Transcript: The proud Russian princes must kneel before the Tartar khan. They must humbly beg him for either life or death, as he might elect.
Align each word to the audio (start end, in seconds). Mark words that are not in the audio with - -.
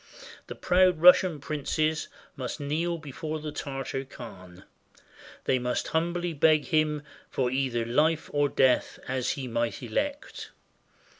The 0.47 0.55
proud 0.55 0.99
Russian 0.99 1.39
princes 1.39 2.07
must 2.35 2.59
kneel 2.59 2.97
before 2.97 3.39
the 3.39 3.51
Tartar 3.51 4.03
khan. 4.03 4.63
They 5.43 5.59
must 5.59 5.89
humbly 5.89 6.33
beg 6.33 6.65
him 6.69 7.03
for 7.29 7.51
either 7.51 7.85
life 7.85 8.27
or 8.33 8.49
death, 8.49 8.97
as 9.07 9.33
he 9.33 9.47
might 9.47 9.83
elect. 9.83 10.49